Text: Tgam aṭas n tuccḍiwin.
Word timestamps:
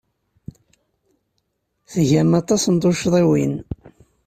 Tgam 1.91 2.31
aṭas 2.39 2.63
n 2.69 2.75
tuccḍiwin. 2.81 3.53